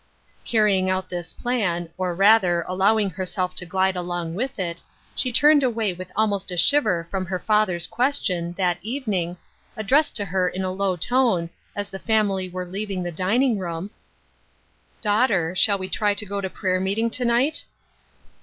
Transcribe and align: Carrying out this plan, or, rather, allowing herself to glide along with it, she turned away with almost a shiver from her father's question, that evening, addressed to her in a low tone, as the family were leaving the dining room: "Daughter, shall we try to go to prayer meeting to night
Carrying 0.43 0.89
out 0.89 1.09
this 1.09 1.31
plan, 1.31 1.87
or, 1.95 2.15
rather, 2.15 2.65
allowing 2.67 3.11
herself 3.11 3.55
to 3.55 3.67
glide 3.67 3.95
along 3.95 4.33
with 4.33 4.57
it, 4.57 4.81
she 5.15 5.31
turned 5.31 5.61
away 5.61 5.93
with 5.93 6.11
almost 6.15 6.49
a 6.49 6.57
shiver 6.57 7.07
from 7.11 7.27
her 7.27 7.37
father's 7.37 7.85
question, 7.85 8.53
that 8.53 8.79
evening, 8.81 9.37
addressed 9.77 10.15
to 10.15 10.25
her 10.25 10.49
in 10.49 10.63
a 10.63 10.71
low 10.71 10.95
tone, 10.95 11.51
as 11.75 11.91
the 11.91 11.99
family 11.99 12.49
were 12.49 12.65
leaving 12.65 13.03
the 13.03 13.11
dining 13.11 13.59
room: 13.59 13.91
"Daughter, 15.01 15.55
shall 15.55 15.77
we 15.77 15.87
try 15.87 16.15
to 16.15 16.25
go 16.25 16.41
to 16.41 16.49
prayer 16.49 16.79
meeting 16.79 17.11
to 17.11 17.23
night 17.23 17.65